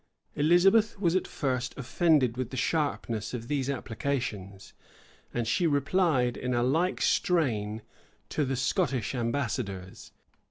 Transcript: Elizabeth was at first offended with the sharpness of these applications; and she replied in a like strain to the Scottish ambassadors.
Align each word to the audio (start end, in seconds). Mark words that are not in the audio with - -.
Elizabeth 0.35 0.99
was 0.99 1.15
at 1.15 1.27
first 1.27 1.75
offended 1.77 2.35
with 2.35 2.49
the 2.49 2.57
sharpness 2.57 3.35
of 3.35 3.47
these 3.47 3.69
applications; 3.69 4.73
and 5.31 5.47
she 5.47 5.67
replied 5.67 6.35
in 6.35 6.55
a 6.55 6.63
like 6.63 6.99
strain 6.99 7.83
to 8.27 8.43
the 8.43 8.55
Scottish 8.55 9.13
ambassadors. 9.13 10.11